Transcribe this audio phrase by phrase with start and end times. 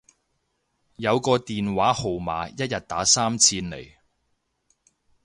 [0.95, 3.87] 有個電話號碼一日打三次嚟